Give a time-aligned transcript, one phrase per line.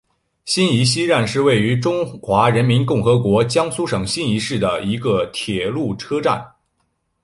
[0.45, 6.53] 新沂西站是位于中华人民共和国江苏省新沂市的一个铁路车站。